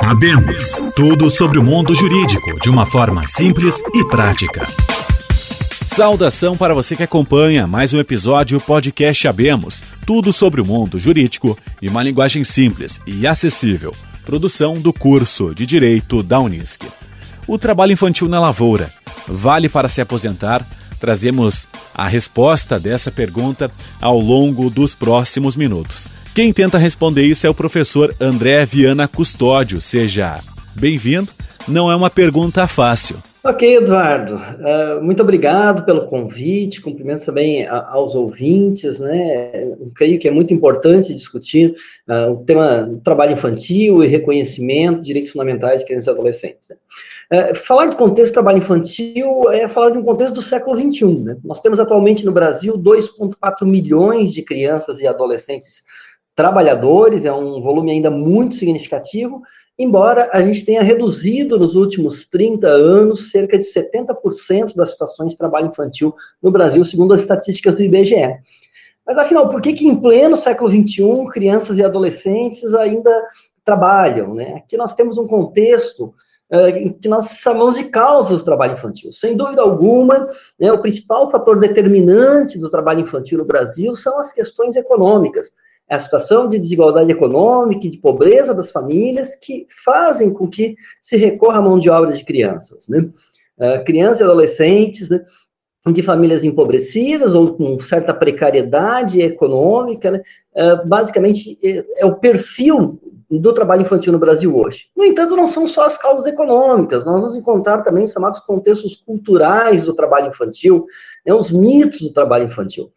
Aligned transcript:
Abemos 0.00 0.80
tudo 0.96 1.30
sobre 1.30 1.56
o 1.56 1.62
mundo 1.62 1.94
jurídico 1.94 2.58
de 2.60 2.68
uma 2.68 2.84
forma 2.84 3.24
simples 3.28 3.80
e 3.94 4.04
prática. 4.08 4.66
Saudação 5.86 6.56
para 6.56 6.74
você 6.74 6.96
que 6.96 7.04
acompanha 7.04 7.64
mais 7.64 7.94
um 7.94 8.00
episódio 8.00 8.60
podcast 8.60 9.28
Abemos, 9.28 9.84
tudo 10.04 10.32
sobre 10.32 10.60
o 10.60 10.66
mundo 10.66 10.98
jurídico 10.98 11.56
e 11.80 11.88
uma 11.88 12.02
linguagem 12.02 12.42
simples 12.42 13.00
e 13.06 13.24
acessível. 13.24 13.94
Produção 14.24 14.74
do 14.74 14.92
curso 14.92 15.54
de 15.54 15.64
Direito 15.64 16.24
da 16.24 16.40
Unisc. 16.40 16.82
O 17.46 17.56
trabalho 17.56 17.92
infantil 17.92 18.28
na 18.28 18.40
lavoura 18.40 18.92
vale 19.28 19.68
para 19.68 19.88
se 19.88 20.00
aposentar? 20.00 20.66
Trazemos 21.02 21.66
a 21.92 22.06
resposta 22.06 22.78
dessa 22.78 23.10
pergunta 23.10 23.68
ao 24.00 24.20
longo 24.20 24.70
dos 24.70 24.94
próximos 24.94 25.56
minutos. 25.56 26.06
Quem 26.32 26.52
tenta 26.52 26.78
responder 26.78 27.24
isso 27.24 27.44
é 27.44 27.50
o 27.50 27.54
professor 27.54 28.14
André 28.20 28.64
Viana 28.64 29.08
Custódio. 29.08 29.80
Seja 29.80 30.38
bem-vindo. 30.76 31.32
Não 31.66 31.90
é 31.90 31.96
uma 31.96 32.08
pergunta 32.08 32.68
fácil. 32.68 33.20
Ok, 33.44 33.76
Eduardo. 33.76 34.36
Uh, 34.36 35.02
muito 35.02 35.20
obrigado 35.20 35.84
pelo 35.84 36.06
convite. 36.06 36.80
Cumprimento 36.80 37.24
também 37.24 37.66
a, 37.66 37.88
aos 37.88 38.14
ouvintes, 38.14 39.00
né? 39.00 39.64
Eu 39.64 39.90
creio 39.92 40.20
que 40.20 40.28
é 40.28 40.30
muito 40.30 40.54
importante 40.54 41.12
discutir 41.12 41.74
uh, 42.08 42.30
o 42.30 42.44
tema 42.44 42.84
do 42.84 43.00
trabalho 43.00 43.32
infantil 43.32 44.04
e 44.04 44.06
reconhecimento, 44.06 45.02
direitos 45.02 45.32
fundamentais 45.32 45.80
de 45.80 45.86
crianças 45.88 46.06
e 46.06 46.10
adolescentes. 46.10 46.68
Né? 46.68 47.50
Uh, 47.50 47.56
falar 47.56 47.86
do 47.86 47.96
contexto 47.96 48.30
do 48.30 48.34
trabalho 48.34 48.58
infantil 48.58 49.50
é 49.50 49.66
falar 49.66 49.90
de 49.90 49.98
um 49.98 50.04
contexto 50.04 50.34
do 50.34 50.42
século 50.42 50.76
XXI. 50.76 51.24
Né? 51.24 51.36
Nós 51.42 51.60
temos 51.60 51.80
atualmente 51.80 52.24
no 52.24 52.30
Brasil 52.30 52.78
2,4 52.78 53.66
milhões 53.66 54.32
de 54.32 54.42
crianças 54.42 55.00
e 55.00 55.06
adolescentes 55.06 55.82
trabalhadores, 56.34 57.24
é 57.24 57.32
um 57.32 57.60
volume 57.60 57.90
ainda 57.90 58.10
muito 58.10 58.54
significativo, 58.54 59.42
embora 59.78 60.28
a 60.32 60.42
gente 60.42 60.64
tenha 60.64 60.82
reduzido 60.82 61.58
nos 61.58 61.76
últimos 61.76 62.26
30 62.26 62.66
anos 62.66 63.30
cerca 63.30 63.58
de 63.58 63.64
70% 63.64 64.74
das 64.74 64.90
situações 64.90 65.32
de 65.32 65.38
trabalho 65.38 65.68
infantil 65.68 66.14
no 66.42 66.50
Brasil, 66.50 66.84
segundo 66.84 67.14
as 67.14 67.20
estatísticas 67.20 67.74
do 67.74 67.82
IBGE. 67.82 68.36
Mas 69.06 69.18
afinal, 69.18 69.48
por 69.48 69.60
que, 69.60 69.72
que 69.72 69.86
em 69.86 69.96
pleno 69.96 70.36
século 70.36 70.70
XXI 70.70 71.26
crianças 71.30 71.78
e 71.78 71.84
adolescentes 71.84 72.74
ainda 72.74 73.10
trabalham? 73.64 74.34
Né? 74.34 74.54
Aqui 74.56 74.76
nós 74.76 74.94
temos 74.94 75.18
um 75.18 75.26
contexto 75.26 76.14
uh, 76.52 76.94
que 77.00 77.08
nós 77.08 77.38
chamamos 77.40 77.76
de 77.76 77.84
causas 77.84 78.42
do 78.42 78.44
trabalho 78.44 78.74
infantil. 78.74 79.10
Sem 79.10 79.36
dúvida 79.36 79.62
alguma, 79.62 80.28
né, 80.58 80.70
o 80.70 80.80
principal 80.80 81.28
fator 81.30 81.58
determinante 81.58 82.58
do 82.58 82.70
trabalho 82.70 83.00
infantil 83.00 83.38
no 83.38 83.44
Brasil 83.44 83.94
são 83.94 84.18
as 84.18 84.32
questões 84.32 84.76
econômicas 84.76 85.52
a 85.94 85.98
situação 85.98 86.48
de 86.48 86.58
desigualdade 86.58 87.10
econômica 87.10 87.86
e 87.86 87.90
de 87.90 87.98
pobreza 87.98 88.54
das 88.54 88.72
famílias 88.72 89.34
que 89.34 89.66
fazem 89.84 90.32
com 90.32 90.48
que 90.48 90.74
se 91.00 91.16
recorra 91.16 91.58
à 91.58 91.62
mão 91.62 91.78
de 91.78 91.90
obra 91.90 92.12
de 92.12 92.24
crianças, 92.24 92.88
né? 92.88 93.10
Uh, 93.58 93.84
crianças 93.84 94.20
e 94.20 94.22
adolescentes, 94.24 95.10
né? 95.10 95.22
de 95.92 96.02
famílias 96.02 96.44
empobrecidas 96.44 97.34
ou 97.34 97.56
com 97.56 97.78
certa 97.80 98.14
precariedade 98.14 99.20
econômica, 99.20 100.12
né? 100.12 100.22
uh, 100.54 100.88
basicamente 100.88 101.58
é, 101.62 102.02
é, 102.02 102.06
o 102.06 102.14
perfil 102.14 103.00
do 103.28 103.52
trabalho 103.52 103.82
infantil 103.82 104.12
no 104.12 104.18
Brasil 104.18 104.56
hoje. 104.56 104.86
No 104.96 105.04
entanto, 105.04 105.34
não 105.34 105.48
são 105.48 105.66
só 105.66 105.84
as 105.84 105.98
causas 105.98 106.26
econômicas, 106.26 107.04
nós 107.04 107.22
vamos 107.22 107.36
encontrar 107.36 107.82
também 107.82 108.04
os 108.04 108.12
chamados 108.12 108.40
contextos 108.40 108.94
culturais 108.94 109.84
do 109.84 109.94
trabalho 109.94 110.28
infantil, 110.28 110.86
né? 111.26 111.34
os 111.34 111.50
mitos 111.50 112.00
do 112.00 112.12
trabalho 112.12 112.44
infantil. 112.44 112.92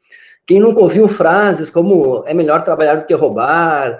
Quem 0.47 0.59
nunca 0.59 0.79
ouviu 0.79 1.07
frases 1.07 1.71
como 1.71 2.23
é 2.27 2.33
melhor 2.33 2.63
trabalhar 2.63 2.95
do 2.95 3.05
que 3.05 3.13
roubar, 3.15 3.99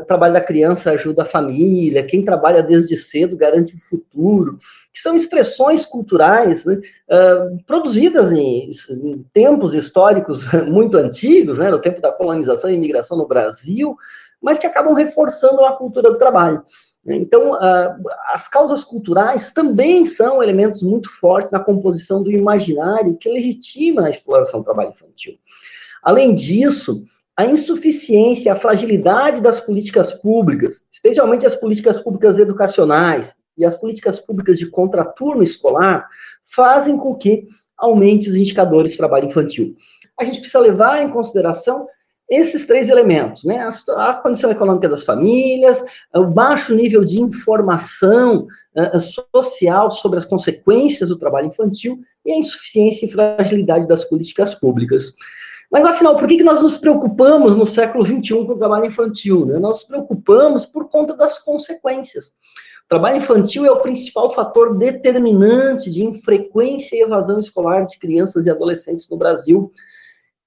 o 0.00 0.04
trabalho 0.04 0.32
da 0.32 0.40
criança 0.40 0.90
ajuda 0.90 1.22
a 1.22 1.26
família, 1.26 2.02
quem 2.04 2.24
trabalha 2.24 2.60
desde 2.60 2.96
cedo 2.96 3.36
garante 3.36 3.76
o 3.76 3.78
futuro, 3.78 4.58
que 4.92 4.98
são 4.98 5.14
expressões 5.14 5.86
culturais 5.86 6.64
né, 6.64 6.80
uh, 7.10 7.62
produzidas 7.66 8.32
em, 8.32 8.68
em, 8.90 9.24
tempos 9.32 9.74
históricos 9.74 10.50
muito 10.66 10.96
antigos, 10.96 11.58
né, 11.58 11.70
no 11.70 11.80
tempo 11.80 12.00
da 12.00 12.10
colonização 12.10 12.68
e 12.68 12.74
imigração 12.74 13.16
no 13.16 13.28
Brasil, 13.28 13.96
mas 14.42 14.58
que 14.58 14.66
acabam 14.66 14.92
reforçando 14.92 15.64
a 15.64 15.76
cultura 15.76 16.10
do 16.10 16.18
trabalho. 16.18 16.64
Então, 17.06 17.52
uh, 17.52 17.94
as 18.32 18.48
causas 18.48 18.82
culturais 18.82 19.52
também 19.52 20.04
são 20.04 20.42
elementos 20.42 20.82
muito 20.82 21.08
fortes 21.08 21.52
na 21.52 21.60
composição 21.60 22.22
do 22.22 22.32
imaginário 22.32 23.16
que 23.16 23.28
legitima 23.28 24.06
a 24.06 24.10
exploração 24.10 24.60
do 24.60 24.64
trabalho 24.64 24.90
infantil. 24.90 25.34
Além 26.06 26.36
disso, 26.36 27.02
a 27.36 27.44
insuficiência, 27.44 28.52
a 28.52 28.56
fragilidade 28.56 29.40
das 29.40 29.58
políticas 29.58 30.12
públicas, 30.12 30.84
especialmente 30.88 31.44
as 31.44 31.56
políticas 31.56 31.98
públicas 31.98 32.38
educacionais 32.38 33.34
e 33.58 33.64
as 33.64 33.74
políticas 33.74 34.20
públicas 34.20 34.56
de 34.56 34.70
contraturno 34.70 35.42
escolar, 35.42 36.08
fazem 36.44 36.96
com 36.96 37.12
que 37.16 37.48
aumente 37.76 38.30
os 38.30 38.36
indicadores 38.36 38.92
de 38.92 38.98
trabalho 38.98 39.26
infantil. 39.26 39.74
A 40.16 40.22
gente 40.22 40.38
precisa 40.38 40.60
levar 40.60 41.02
em 41.02 41.10
consideração 41.10 41.88
esses 42.30 42.66
três 42.66 42.88
elementos, 42.88 43.42
né? 43.42 43.68
A, 43.96 44.14
condição 44.14 44.50
econômica 44.50 44.88
das 44.88 45.02
famílias, 45.02 45.82
o 46.14 46.24
baixo 46.24 46.72
nível 46.72 47.04
de 47.04 47.20
informação 47.20 48.46
uh, 48.76 49.00
social 49.34 49.90
sobre 49.90 50.20
as 50.20 50.24
consequências 50.24 51.08
do 51.08 51.18
trabalho 51.18 51.48
infantil 51.48 52.00
e 52.24 52.30
a 52.30 52.36
insuficiência 52.36 53.06
e 53.06 53.10
fragilidade 53.10 53.88
das 53.88 54.04
políticas 54.04 54.54
públicas. 54.54 55.12
Mas 55.76 55.84
afinal, 55.84 56.16
por 56.16 56.26
que, 56.26 56.38
que 56.38 56.42
nós 56.42 56.62
nos 56.62 56.78
preocupamos 56.78 57.54
no 57.54 57.66
século 57.66 58.02
XXI 58.02 58.46
com 58.46 58.52
o 58.52 58.58
trabalho 58.58 58.86
infantil? 58.86 59.44
Né? 59.44 59.58
Nós 59.58 59.80
nos 59.80 59.84
preocupamos 59.84 60.64
por 60.64 60.88
conta 60.88 61.14
das 61.14 61.38
consequências. 61.38 62.28
O 62.86 62.88
trabalho 62.88 63.18
infantil 63.18 63.66
é 63.66 63.70
o 63.70 63.82
principal 63.82 64.30
fator 64.30 64.78
determinante 64.78 65.90
de 65.90 66.02
infrequência 66.02 66.96
e 66.96 67.02
evasão 67.02 67.38
escolar 67.38 67.84
de 67.84 67.98
crianças 67.98 68.46
e 68.46 68.50
adolescentes 68.50 69.06
no 69.10 69.18
Brasil. 69.18 69.70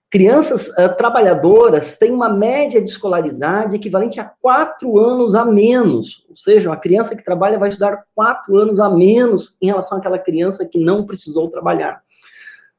Crianças 0.10 0.70
uh, 0.70 0.98
trabalhadoras 0.98 1.96
têm 1.96 2.12
uma 2.12 2.30
média 2.30 2.82
de 2.82 2.90
escolaridade 2.90 3.76
equivalente 3.76 4.20
a 4.20 4.26
quatro 4.26 4.98
anos 4.98 5.36
a 5.36 5.46
menos. 5.46 6.26
Ou 6.28 6.36
seja, 6.36 6.72
uma 6.72 6.78
criança 6.78 7.16
que 7.16 7.24
trabalha 7.24 7.60
vai 7.60 7.70
estudar 7.70 8.04
quatro 8.16 8.58
anos 8.58 8.80
a 8.80 8.90
menos 8.90 9.56
em 9.62 9.68
relação 9.68 10.00
àquela 10.00 10.18
criança 10.18 10.66
que 10.66 10.80
não 10.80 11.06
precisou 11.06 11.52
trabalhar. 11.52 12.02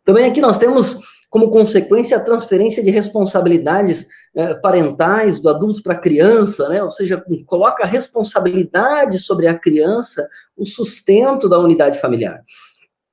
Também 0.03 0.29
aqui 0.29 0.41
nós 0.41 0.57
temos 0.57 0.99
como 1.31 1.49
consequência 1.49 2.17
a 2.17 2.21
transferência 2.21 2.83
de 2.83 2.91
responsabilidades 2.91 4.09
eh, 4.35 4.55
parentais 4.55 5.39
do 5.39 5.49
adulto 5.49 5.81
para 5.81 5.95
a 5.95 5.99
criança, 5.99 6.69
né? 6.69 6.83
ou 6.83 6.91
seja, 6.91 7.25
coloca 7.47 7.85
a 7.85 7.87
responsabilidade 7.87 9.21
sobre 9.21 9.47
a 9.47 9.57
criança 9.57 10.29
o 10.57 10.65
sustento 10.65 11.49
da 11.49 11.59
unidade 11.59 12.01
familiar. 12.01 12.43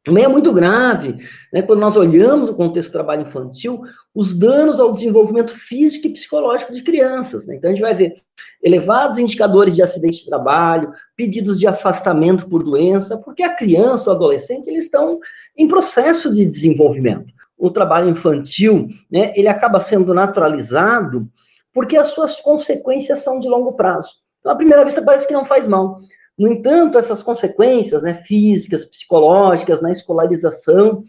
Também 0.03 0.23
é 0.23 0.27
muito 0.27 0.53
grave, 0.53 1.17
né, 1.51 1.61
quando 1.61 1.81
nós 1.81 1.97
olhamos 1.97 2.49
o 2.49 2.55
contexto 2.55 2.87
do 2.87 2.93
trabalho 2.93 3.23
infantil, 3.23 3.81
os 4.15 4.33
danos 4.33 4.79
ao 4.79 4.93
desenvolvimento 4.93 5.51
físico 5.51 6.07
e 6.07 6.13
psicológico 6.13 6.71
de 6.71 6.81
crianças. 6.81 7.45
Né? 7.45 7.55
Então, 7.55 7.69
a 7.69 7.73
gente 7.73 7.81
vai 7.81 7.93
ver 7.93 8.15
elevados 8.63 9.17
indicadores 9.17 9.75
de 9.75 9.81
acidente 9.81 10.19
de 10.19 10.25
trabalho, 10.25 10.93
pedidos 11.13 11.59
de 11.59 11.67
afastamento 11.67 12.47
por 12.47 12.63
doença, 12.63 13.17
porque 13.17 13.43
a 13.43 13.53
criança 13.53 14.09
ou 14.09 14.15
adolescente, 14.15 14.69
eles 14.69 14.85
estão 14.85 15.19
em 15.57 15.67
processo 15.67 16.33
de 16.33 16.45
desenvolvimento 16.45 17.36
o 17.57 17.71
trabalho 17.71 18.09
infantil, 18.09 18.87
né, 19.11 19.33
ele 19.35 19.47
acaba 19.47 19.79
sendo 19.79 20.13
naturalizado 20.13 21.27
porque 21.73 21.97
as 21.97 22.09
suas 22.09 22.39
consequências 22.39 23.19
são 23.19 23.39
de 23.39 23.47
longo 23.47 23.73
prazo. 23.73 24.15
Então, 24.39 24.51
à 24.51 24.55
primeira 24.55 24.83
vista, 24.83 25.01
parece 25.01 25.27
que 25.27 25.33
não 25.33 25.45
faz 25.45 25.67
mal. 25.67 25.97
No 26.37 26.47
entanto, 26.47 26.97
essas 26.97 27.23
consequências 27.23 28.03
né, 28.03 28.13
físicas, 28.13 28.85
psicológicas, 28.85 29.81
na 29.81 29.91
escolarização, 29.91 31.03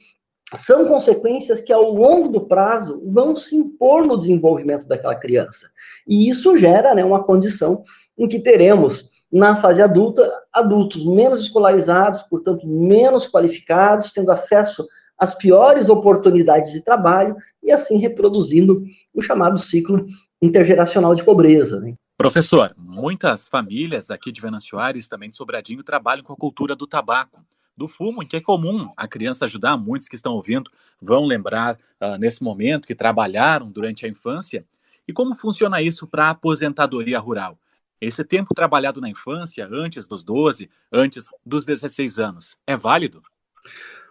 são 0.55 0.87
consequências 0.87 1.61
que, 1.61 1.73
ao 1.73 1.93
longo 1.93 2.29
do 2.29 2.41
prazo, 2.47 3.03
vão 3.07 3.37
se 3.37 3.55
impor 3.55 4.07
no 4.07 4.19
desenvolvimento 4.19 4.87
daquela 4.87 5.15
criança. 5.15 5.69
E 6.07 6.29
isso 6.29 6.57
gera 6.57 6.95
né, 6.95 7.05
uma 7.05 7.23
condição 7.23 7.83
em 8.17 8.27
que 8.27 8.39
teremos, 8.39 9.11
na 9.31 9.57
fase 9.57 9.83
adulta, 9.83 10.31
adultos 10.51 11.05
menos 11.05 11.41
escolarizados, 11.41 12.23
portanto, 12.23 12.67
menos 12.67 13.27
qualificados, 13.31 14.11
tendo 14.11 14.33
acesso 14.33 14.87
as 15.19 15.35
piores 15.35 15.89
oportunidades 15.89 16.73
de 16.73 16.81
trabalho 16.81 17.37
e 17.63 17.73
assim 17.73 17.99
reproduzindo 17.99 18.85
o 19.13 19.21
chamado 19.21 19.59
ciclo 19.59 20.07
intergeracional 20.41 21.15
de 21.15 21.25
pobreza. 21.25 21.81
Né? 21.81 21.95
Professor, 22.17 22.75
muitas 22.77 23.49
famílias 23.49 24.11
aqui 24.11 24.31
de 24.31 24.41
Venâncio 24.41 24.79
Aires, 24.79 25.09
também 25.09 25.29
de 25.29 25.37
Sobradinho, 25.37 25.83
trabalham 25.83 26.23
com 26.23 26.33
a 26.33 26.37
cultura 26.37 26.77
do 26.77 26.87
tabaco, 26.87 27.45
do 27.77 27.87
fumo, 27.87 28.23
em 28.23 28.27
que 28.27 28.37
é 28.37 28.41
comum 28.41 28.91
a 28.97 29.07
criança 29.07 29.45
ajudar. 29.45 29.77
Muitos 29.77 30.09
que 30.09 30.17
estão 30.17 30.33
ouvindo 30.33 30.71
vão 31.01 31.25
lembrar 31.25 31.79
uh, 32.01 32.19
nesse 32.19 32.43
momento 32.43 32.87
que 32.87 32.95
trabalharam 32.95 33.71
durante 33.71 34.05
a 34.05 34.09
infância. 34.09 34.65
E 35.07 35.13
como 35.13 35.35
funciona 35.35 35.81
isso 35.81 36.07
para 36.07 36.27
a 36.27 36.31
aposentadoria 36.31 37.19
rural? 37.19 37.59
Esse 38.01 38.25
tempo 38.25 38.55
trabalhado 38.55 39.01
na 39.01 39.09
infância, 39.09 39.69
antes 39.71 40.07
dos 40.07 40.23
12, 40.23 40.69
antes 40.93 41.29
dos 41.45 41.65
16 41.65 42.19
anos, 42.19 42.57
é 42.67 42.77
válido? 42.77 43.23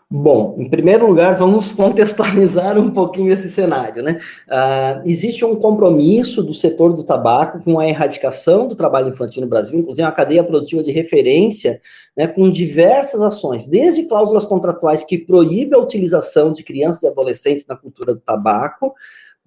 Bom, 0.10 0.56
em 0.58 0.70
primeiro 0.70 1.06
lugar, 1.06 1.38
vamos 1.38 1.74
contextualizar 1.76 2.78
um 2.78 2.90
pouquinho 2.90 3.30
esse 3.34 3.50
cenário, 3.50 4.02
né? 4.02 4.22
Uh, 4.48 5.02
existe 5.06 5.44
um 5.44 5.54
compromisso 5.54 6.42
do 6.42 6.54
setor 6.54 6.94
do 6.94 7.04
tabaco 7.04 7.60
com 7.62 7.78
a 7.78 7.86
erradicação 7.86 8.70
do 8.70 8.76
trabalho 8.76 9.10
infantil 9.10 9.42
no 9.42 9.50
Brasil, 9.50 9.78
inclusive 9.78 10.06
uma 10.06 10.14
cadeia 10.14 10.46
produtiva 10.46 10.82
de 10.82 10.92
referência, 10.92 11.82
né, 12.16 12.26
com 12.26 12.50
diversas 12.50 13.20
ações, 13.20 13.68
desde 13.68 14.04
cláusulas 14.04 14.46
contratuais 14.46 15.04
que 15.04 15.18
proíbem 15.18 15.78
a 15.78 15.84
utilização 15.84 16.54
de 16.54 16.64
crianças 16.64 17.04
e 17.04 17.08
adolescentes 17.08 17.68
na 17.68 17.76
cultura 17.76 18.14
do 18.14 18.22
tabaco, 18.22 18.94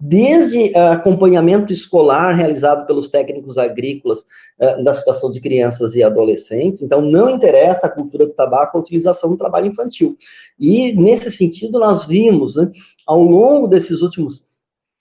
desde 0.03 0.71
uh, 0.71 0.93
acompanhamento 0.93 1.71
escolar 1.71 2.33
realizado 2.33 2.87
pelos 2.87 3.07
técnicos 3.07 3.55
agrícolas 3.55 4.25
uh, 4.59 4.83
da 4.83 4.95
situação 4.95 5.29
de 5.29 5.39
crianças 5.39 5.93
e 5.93 6.01
adolescentes. 6.01 6.81
Então, 6.81 7.03
não 7.03 7.29
interessa 7.29 7.85
a 7.85 7.89
cultura 7.89 8.25
do 8.25 8.33
tabaco 8.33 8.75
a 8.75 8.81
utilização 8.81 9.29
do 9.29 9.37
trabalho 9.37 9.67
infantil. 9.67 10.17
E, 10.59 10.91
nesse 10.93 11.29
sentido, 11.29 11.77
nós 11.77 12.07
vimos, 12.07 12.55
né, 12.55 12.71
ao 13.05 13.21
longo 13.21 13.67
desses 13.67 14.01
últimos 14.01 14.43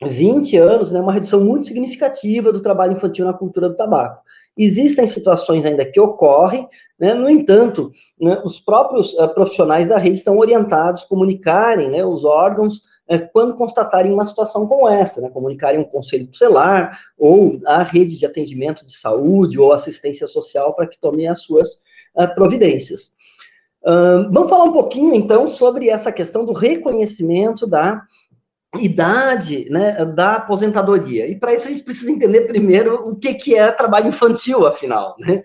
20 0.03 0.59
anos, 0.59 0.91
né, 0.91 1.01
uma 1.01 1.15
redução 1.15 1.41
muito 1.41 1.67
significativa 1.67 2.53
do 2.53 2.61
trabalho 2.61 2.93
infantil 2.93 3.25
na 3.25 3.33
cultura 3.33 3.71
do 3.71 3.77
tabaco. 3.77 4.23
Existem 4.59 5.07
situações 5.07 5.65
ainda 5.65 5.85
que 5.85 5.99
ocorrem, 5.99 6.69
né, 6.99 7.15
no 7.15 7.31
entanto, 7.31 7.91
né, 8.21 8.39
os 8.45 8.61
próprios 8.61 9.15
uh, 9.15 9.29
profissionais 9.33 9.89
da 9.89 9.97
rede 9.97 10.17
estão 10.17 10.37
orientados 10.37 11.05
a 11.05 11.09
comunicarem 11.09 11.89
né, 11.89 12.05
os 12.05 12.23
órgãos 12.23 12.83
é, 13.11 13.19
quando 13.19 13.57
constatarem 13.57 14.13
uma 14.13 14.25
situação 14.25 14.69
como 14.69 14.89
essa, 14.89 15.21
né, 15.21 15.29
comunicarem 15.29 15.81
um 15.81 15.85
conselho 15.85 16.29
tutelar 16.29 16.97
ou 17.19 17.61
a 17.67 17.83
rede 17.83 18.17
de 18.17 18.25
atendimento 18.25 18.87
de 18.87 18.97
saúde 18.97 19.59
ou 19.59 19.73
assistência 19.73 20.29
social 20.29 20.73
para 20.75 20.87
que 20.87 20.99
tomem 20.99 21.27
as 21.27 21.43
suas 21.43 21.73
uh, 22.17 22.33
providências. 22.37 23.13
Uh, 23.83 24.31
vamos 24.31 24.49
falar 24.49 24.63
um 24.63 24.73
pouquinho, 24.73 25.13
então, 25.13 25.49
sobre 25.49 25.89
essa 25.89 26.13
questão 26.13 26.45
do 26.45 26.53
reconhecimento 26.53 27.67
da 27.67 28.01
idade 28.79 29.69
né, 29.69 30.05
da 30.05 30.37
aposentadoria. 30.37 31.27
E 31.27 31.35
para 31.35 31.53
isso 31.53 31.67
a 31.67 31.73
gente 31.73 31.83
precisa 31.83 32.13
entender 32.13 32.43
primeiro 32.43 33.09
o 33.09 33.17
que, 33.17 33.35
que 33.35 33.57
é 33.57 33.73
trabalho 33.73 34.07
infantil, 34.07 34.65
afinal. 34.69 35.17
Né? 35.19 35.43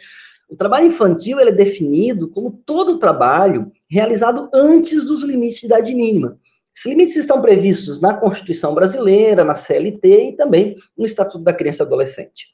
O 0.48 0.56
trabalho 0.56 0.86
infantil 0.86 1.40
é 1.40 1.52
definido 1.52 2.30
como 2.30 2.62
todo 2.64 3.00
trabalho 3.00 3.72
realizado 3.90 4.52
antes 4.54 5.04
dos 5.04 5.24
limites 5.24 5.62
de 5.62 5.66
idade 5.66 5.96
mínima. 5.96 6.38
Esses 6.76 6.86
limites 6.86 7.16
estão 7.16 7.42
previstos 7.42 8.02
na 8.02 8.14
Constituição 8.14 8.74
Brasileira, 8.74 9.46
na 9.46 9.56
CLT 9.56 10.30
e 10.30 10.36
também 10.36 10.76
no 10.98 11.06
Estatuto 11.06 11.44
da 11.44 11.54
Criança 11.54 11.84
e 11.84 11.86
Adolescente. 11.86 12.48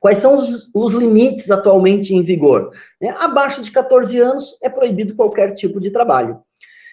Quais 0.00 0.18
são 0.18 0.34
os, 0.34 0.70
os 0.74 0.94
limites 0.94 1.50
atualmente 1.50 2.14
em 2.14 2.22
vigor? 2.22 2.70
É, 3.02 3.10
abaixo 3.10 3.60
de 3.60 3.70
14 3.70 4.18
anos 4.18 4.56
é 4.62 4.70
proibido 4.70 5.14
qualquer 5.14 5.52
tipo 5.52 5.78
de 5.78 5.90
trabalho. 5.90 6.40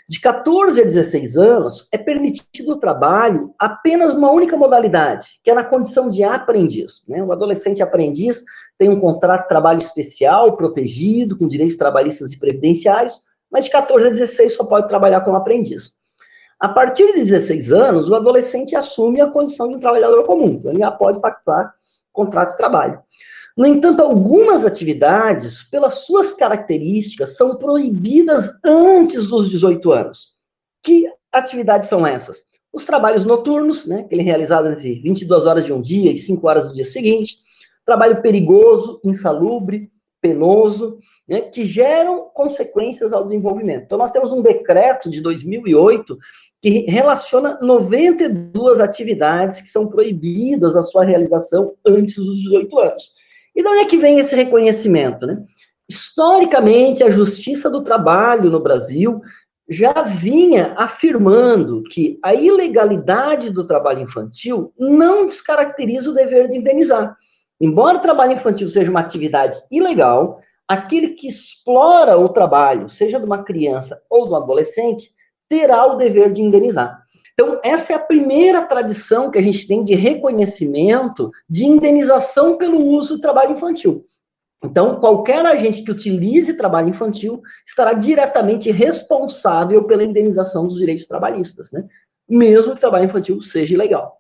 De 0.10 0.20
14 0.20 0.82
a 0.82 0.84
16 0.84 1.38
anos 1.38 1.88
é 1.92 1.98
permitido 1.98 2.72
o 2.72 2.80
trabalho 2.80 3.54
apenas 3.60 4.14
uma 4.14 4.32
única 4.32 4.56
modalidade, 4.56 5.40
que 5.44 5.50
é 5.50 5.54
na 5.54 5.64
condição 5.64 6.10
de 6.10 6.24
aprendiz. 6.24 7.04
Né? 7.08 7.24
O 7.24 7.32
adolescente 7.32 7.82
aprendiz 7.82 8.44
tem 8.78 8.90
um 8.90 9.00
contrato 9.00 9.44
de 9.44 9.50
trabalho 9.50 9.80
especial, 9.80 10.56
protegido, 10.56 11.38
com 11.38 11.48
direitos 11.48 11.78
trabalhistas 11.78 12.32
e 12.32 12.40
previdenciários, 12.40 13.22
mas 13.52 13.66
de 13.66 13.72
14 13.72 14.08
a 14.08 14.10
16 14.10 14.54
só 14.54 14.66
pode 14.66 14.88
trabalhar 14.88 15.22
como 15.22 15.36
aprendiz. 15.36 15.97
A 16.60 16.70
partir 16.70 17.14
de 17.14 17.24
16 17.24 17.72
anos, 17.72 18.10
o 18.10 18.16
adolescente 18.16 18.76
assume 18.76 19.22
a 19.22 19.28
condição 19.28 19.68
de 19.68 19.76
um 19.76 19.80
trabalhador 19.80 20.24
comum, 20.24 20.50
então 20.50 20.72
ele 20.72 20.80
já 20.80 20.92
pode 20.92 21.22
pactuar 21.22 21.74
contrato 22.12 22.52
de 22.52 22.58
trabalho. 22.58 23.00
No 23.56 23.66
entanto, 23.66 24.02
algumas 24.02 24.66
atividades, 24.66 25.64
pelas 25.64 26.06
suas 26.06 26.34
características, 26.34 27.36
são 27.36 27.56
proibidas 27.56 28.52
antes 28.64 29.28
dos 29.28 29.50
18 29.50 29.92
anos. 29.92 30.36
Que 30.84 31.12
atividades 31.32 31.88
são 31.88 32.06
essas? 32.06 32.46
Os 32.74 32.86
trabalhos 32.86 33.26
noturnos, 33.26 33.86
né, 33.86 34.02
aquele 34.02 34.24
realizado 34.24 34.68
entre 34.68 35.00
22 35.00 35.46
horas 35.46 35.66
de 35.66 35.74
um 35.74 35.82
dia 35.82 36.12
e 36.12 36.18
5 36.18 36.48
horas 36.48 36.68
do 36.68 36.74
dia 36.74 36.84
seguinte, 36.84 37.38
trabalho 37.86 38.22
perigoso, 38.22 39.00
insalubre, 39.04 39.92
penoso, 40.22 40.98
né, 41.28 41.42
que 41.42 41.64
geram 41.64 42.30
consequências 42.34 43.14
ao 43.14 43.24
desenvolvimento. 43.24 43.84
Então, 43.84 43.98
nós 43.98 44.12
temos 44.12 44.34
um 44.34 44.42
decreto 44.42 45.10
de 45.10 45.22
2008 45.22 46.18
que 46.62 46.86
relaciona 46.90 47.58
92 47.62 48.80
atividades 48.80 49.62
que 49.62 49.70
são 49.70 49.88
proibidas 49.88 50.76
a 50.76 50.84
sua 50.84 51.04
realização 51.04 51.74
antes 51.86 52.16
dos 52.16 52.36
18 52.38 52.80
anos. 52.80 53.04
E 53.56 53.62
de 53.62 53.68
onde 53.68 53.80
é 53.80 53.86
que 53.86 53.98
vem 53.98 54.20
esse 54.20 54.36
reconhecimento? 54.36 55.26
Né? 55.26 55.44
Historicamente, 55.90 57.04
a 57.04 57.10
Justiça 57.10 57.70
do 57.70 57.84
Trabalho 57.84 58.50
no 58.50 58.60
Brasil 58.60 59.22
já 59.70 60.02
vinha 60.02 60.74
afirmando 60.78 61.84
que 61.84 62.18
a 62.24 62.34
ilegalidade 62.34 63.52
do 63.52 63.68
trabalho 63.68 64.02
infantil 64.02 64.74
não 64.80 65.26
descaracteriza 65.26 66.10
o 66.10 66.14
dever 66.14 66.50
de 66.50 66.58
indenizar. 66.58 67.16
Embora 67.60 67.98
o 67.98 68.02
trabalho 68.02 68.34
infantil 68.34 68.68
seja 68.68 68.92
uma 68.92 69.00
atividade 69.00 69.58
ilegal, 69.72 70.40
aquele 70.68 71.10
que 71.10 71.28
explora 71.28 72.18
o 72.18 72.30
trabalho, 72.30 72.90
seja 72.90 73.20
de 73.20 73.26
uma 73.26 73.44
criança 73.44 74.02
ou 74.10 74.26
de 74.26 74.34
um 74.34 74.36
adolescente, 74.36 75.10
terá 75.50 75.86
o 75.86 75.96
dever 75.96 76.32
de 76.32 76.42
indenizar. 76.42 77.02
Então, 77.34 77.60
essa 77.64 77.94
é 77.94 77.96
a 77.96 78.00
primeira 78.00 78.64
tradição 78.64 79.30
que 79.30 79.38
a 79.38 79.42
gente 79.42 79.68
tem 79.68 79.84
de 79.84 79.94
reconhecimento 79.94 81.32
de 81.48 81.66
indenização 81.66 82.58
pelo 82.58 82.80
uso 82.80 83.16
do 83.16 83.22
trabalho 83.22 83.54
infantil. 83.54 84.06
Então, 84.64 85.00
qualquer 85.00 85.46
agente 85.46 85.84
que 85.84 85.92
utilize 85.92 86.58
trabalho 86.58 86.90
infantil 86.90 87.42
estará 87.66 87.94
diretamente 87.94 88.72
responsável 88.72 89.84
pela 89.84 90.04
indenização 90.04 90.66
dos 90.66 90.78
direitos 90.78 91.06
trabalhistas, 91.06 91.72
né? 91.72 91.88
mesmo 92.28 92.72
que 92.72 92.78
o 92.78 92.82
trabalho 92.82 93.06
infantil 93.06 93.42
seja 93.42 93.76
ilegal. 93.76 94.18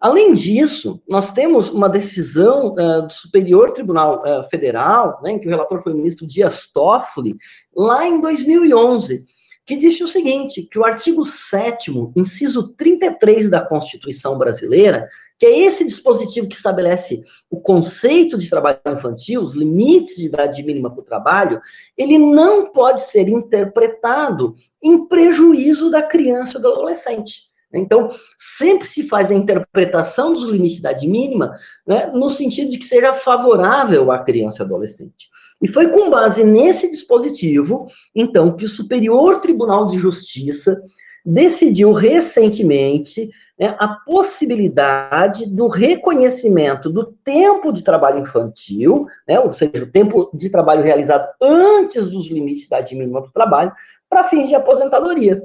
Além 0.00 0.32
disso, 0.32 1.02
nós 1.06 1.30
temos 1.30 1.68
uma 1.68 1.86
decisão 1.86 2.72
uh, 2.72 3.06
do 3.06 3.12
Superior 3.12 3.72
Tribunal 3.72 4.22
uh, 4.22 4.48
Federal, 4.48 5.20
né, 5.22 5.32
em 5.32 5.38
que 5.38 5.46
o 5.46 5.50
relator 5.50 5.82
foi 5.82 5.92
o 5.92 5.96
ministro 5.96 6.26
Dias 6.26 6.66
Toffoli, 6.72 7.36
lá 7.76 8.06
em 8.06 8.18
2011, 8.18 9.26
que 9.66 9.76
disse 9.76 10.02
o 10.02 10.08
seguinte, 10.08 10.62
que 10.62 10.78
o 10.78 10.86
artigo 10.86 11.24
7 11.26 11.92
inciso 12.16 12.74
33 12.74 13.50
da 13.50 13.60
Constituição 13.60 14.38
brasileira, 14.38 15.06
que 15.38 15.44
é 15.44 15.58
esse 15.60 15.84
dispositivo 15.84 16.48
que 16.48 16.56
estabelece 16.56 17.22
o 17.50 17.60
conceito 17.60 18.38
de 18.38 18.48
trabalho 18.48 18.78
infantil, 18.88 19.42
os 19.42 19.54
limites 19.54 20.16
de 20.16 20.26
idade 20.26 20.62
mínima 20.62 20.90
para 20.90 21.00
o 21.00 21.04
trabalho, 21.04 21.60
ele 21.96 22.18
não 22.18 22.72
pode 22.72 23.02
ser 23.02 23.28
interpretado 23.28 24.54
em 24.82 25.06
prejuízo 25.06 25.90
da 25.90 26.02
criança 26.02 26.56
ou 26.56 26.62
do 26.62 26.68
adolescente. 26.72 27.49
Então, 27.72 28.10
sempre 28.36 28.86
se 28.86 29.04
faz 29.04 29.30
a 29.30 29.34
interpretação 29.34 30.32
dos 30.32 30.44
limites 30.44 30.74
de 30.74 30.80
idade 30.80 31.06
mínima 31.06 31.56
né, 31.86 32.06
no 32.12 32.28
sentido 32.28 32.70
de 32.70 32.78
que 32.78 32.84
seja 32.84 33.12
favorável 33.12 34.10
à 34.10 34.18
criança 34.18 34.62
e 34.62 34.66
adolescente. 34.66 35.28
E 35.62 35.68
foi 35.68 35.88
com 35.88 36.10
base 36.10 36.42
nesse 36.42 36.90
dispositivo, 36.90 37.86
então, 38.14 38.56
que 38.56 38.64
o 38.64 38.68
Superior 38.68 39.40
Tribunal 39.40 39.86
de 39.86 39.98
Justiça 39.98 40.80
decidiu 41.24 41.92
recentemente 41.92 43.30
né, 43.58 43.76
a 43.78 43.88
possibilidade 43.88 45.46
do 45.54 45.68
reconhecimento 45.68 46.88
do 46.88 47.04
tempo 47.22 47.72
de 47.72 47.84
trabalho 47.84 48.20
infantil, 48.20 49.06
né, 49.28 49.38
ou 49.38 49.52
seja, 49.52 49.84
o 49.84 49.90
tempo 49.90 50.30
de 50.32 50.50
trabalho 50.50 50.82
realizado 50.82 51.28
antes 51.40 52.08
dos 52.08 52.30
limites 52.30 52.62
de 52.62 52.66
idade 52.68 52.94
mínima 52.94 53.20
do 53.20 53.30
trabalho, 53.30 53.72
para 54.08 54.24
fins 54.24 54.48
de 54.48 54.54
aposentadoria. 54.54 55.42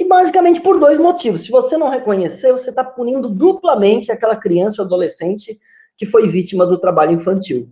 E 0.00 0.04
basicamente 0.06 0.62
por 0.62 0.80
dois 0.80 0.96
motivos. 0.96 1.42
Se 1.42 1.50
você 1.50 1.76
não 1.76 1.90
reconhecer, 1.90 2.50
você 2.52 2.70
está 2.70 2.82
punindo 2.82 3.28
duplamente 3.28 4.10
aquela 4.10 4.34
criança 4.34 4.80
ou 4.80 4.86
adolescente 4.86 5.60
que 5.94 6.06
foi 6.06 6.26
vítima 6.26 6.64
do 6.64 6.80
trabalho 6.80 7.12
infantil. 7.12 7.68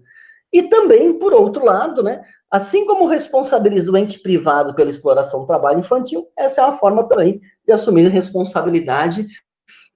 E 0.52 0.64
também, 0.64 1.18
por 1.18 1.32
outro 1.32 1.64
lado, 1.64 2.02
né, 2.02 2.20
assim 2.50 2.85
como 2.85 3.06
responsabiliza 3.06 3.90
o 3.90 3.97
ente 3.97 4.18
privado 4.18 4.75
pela 4.75 4.90
exploração 4.90 5.40
do 5.40 5.47
trabalho 5.47 5.80
infantil, 5.80 6.28
essa 6.37 6.61
é 6.61 6.64
uma 6.64 6.76
forma 6.76 7.08
também 7.08 7.40
de 7.66 7.73
assumir 7.73 8.06
responsabilidade 8.08 9.26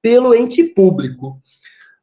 pelo 0.01 0.35
ente 0.35 0.65
público. 0.65 1.39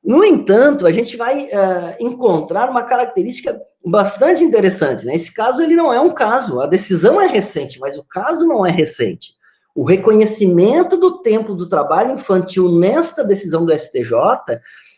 No 0.04 0.24
entanto, 0.24 0.86
a 0.86 0.92
gente 0.92 1.18
vai 1.18 1.46
uh, 1.46 1.96
encontrar 2.00 2.70
uma 2.70 2.84
característica 2.84 3.60
bastante 3.84 4.44
interessante. 4.44 5.08
Né? 5.08 5.16
Esse 5.16 5.34
caso 5.34 5.64
ele 5.64 5.76
não 5.76 5.92
é 5.92 6.00
um 6.00 6.14
caso, 6.14 6.62
a 6.62 6.68
decisão 6.68 7.20
é 7.20 7.26
recente, 7.26 7.80
mas 7.80 7.98
o 7.98 8.06
caso 8.08 8.48
não 8.48 8.64
é 8.64 8.70
recente. 8.70 9.39
O 9.80 9.84
reconhecimento 9.86 10.98
do 10.98 11.22
tempo 11.22 11.56
do 11.56 11.70
trabalho 11.70 12.16
infantil 12.16 12.70
nesta 12.70 13.24
decisão 13.24 13.66
do 13.66 13.72
STJ 13.72 14.12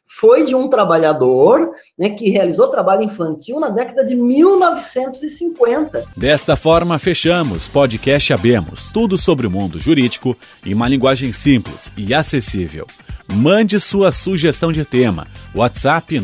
foi 0.08 0.44
de 0.44 0.56
um 0.56 0.68
trabalhador 0.68 1.70
né, 1.96 2.10
que 2.10 2.32
realizou 2.32 2.68
trabalho 2.68 3.04
infantil 3.04 3.60
na 3.60 3.70
década 3.70 4.04
de 4.04 4.16
1950. 4.16 6.04
Desta 6.18 6.56
forma, 6.56 6.98
fechamos 6.98 7.68
podcast 7.68 8.34
Abemos, 8.34 8.92
tudo 8.92 9.20
sobre 9.20 9.46
o 9.46 9.52
mundo 9.52 9.80
jurídico 9.80 10.36
em 10.66 10.74
uma 10.74 10.88
linguagem 10.88 11.32
simples 11.32 11.94
e 11.96 12.12
acessível. 12.12 12.88
Mande 13.32 13.80
sua 13.80 14.12
sugestão 14.12 14.72
de 14.72 14.84
tema. 14.84 15.28
WhatsApp 15.54 16.16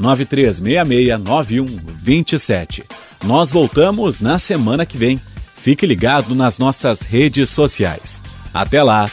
993669127. 0.00 2.82
Nós 3.26 3.52
voltamos 3.52 4.22
na 4.22 4.38
semana 4.38 4.86
que 4.86 4.96
vem. 4.96 5.20
Fique 5.64 5.86
ligado 5.86 6.34
nas 6.34 6.58
nossas 6.58 7.00
redes 7.00 7.48
sociais. 7.48 8.20
Até 8.52 8.82
lá! 8.82 9.06